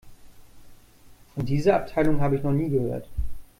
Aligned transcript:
Von 1.35 1.45
dieser 1.45 1.75
Abteilung 1.75 2.21
habe 2.21 2.35
ich 2.35 2.41
noch 2.41 2.49
nie 2.53 2.71
gehört. 2.71 3.07